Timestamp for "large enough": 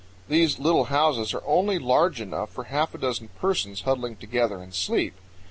1.77-2.49